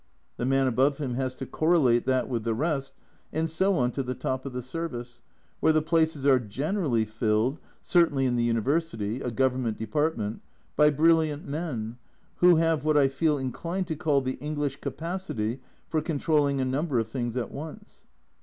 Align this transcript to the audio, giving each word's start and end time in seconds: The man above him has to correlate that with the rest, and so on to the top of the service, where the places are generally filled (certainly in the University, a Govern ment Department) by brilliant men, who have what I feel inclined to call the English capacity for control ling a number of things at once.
The 0.37 0.47
man 0.47 0.65
above 0.65 0.97
him 0.97 1.13
has 1.13 1.35
to 1.35 1.45
correlate 1.45 2.07
that 2.07 2.27
with 2.27 2.43
the 2.43 2.55
rest, 2.55 2.95
and 3.31 3.47
so 3.47 3.75
on 3.75 3.91
to 3.91 4.01
the 4.01 4.15
top 4.15 4.47
of 4.47 4.51
the 4.53 4.63
service, 4.63 5.21
where 5.59 5.71
the 5.71 5.83
places 5.83 6.25
are 6.25 6.39
generally 6.39 7.05
filled 7.05 7.59
(certainly 7.83 8.25
in 8.25 8.35
the 8.35 8.41
University, 8.43 9.21
a 9.21 9.29
Govern 9.29 9.61
ment 9.61 9.77
Department) 9.77 10.41
by 10.75 10.89
brilliant 10.89 11.47
men, 11.47 11.99
who 12.37 12.55
have 12.55 12.83
what 12.83 12.97
I 12.97 13.09
feel 13.09 13.37
inclined 13.37 13.85
to 13.89 13.95
call 13.95 14.21
the 14.21 14.39
English 14.41 14.77
capacity 14.81 15.61
for 15.87 16.01
control 16.01 16.45
ling 16.45 16.59
a 16.59 16.65
number 16.65 16.97
of 16.97 17.07
things 17.07 17.37
at 17.37 17.51
once. 17.51 18.07